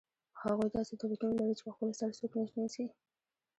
هغوی 0.41 0.69
داسې 0.75 0.93
دولتونه 1.01 1.33
لري 1.39 1.53
چې 1.57 1.63
په 1.67 1.71
خپل 1.75 1.89
سر 1.99 2.09
څوک 2.17 2.31
نه 2.37 2.45
نیسي. 2.59 2.85